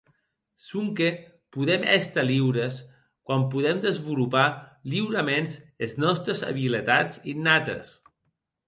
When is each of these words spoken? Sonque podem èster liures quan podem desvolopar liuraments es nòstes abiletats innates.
Sonque 0.67 1.09
podem 1.57 1.85
èster 1.97 2.23
liures 2.29 2.79
quan 3.29 3.45
podem 3.53 3.85
desvolopar 3.85 4.49
liuraments 4.95 5.55
es 5.91 5.97
nòstes 6.07 6.45
abiletats 6.51 7.23
innates. 7.37 7.99